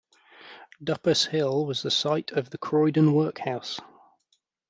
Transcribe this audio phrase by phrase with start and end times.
[0.83, 3.79] Duppas Hill was the site of the Croydon workhouse.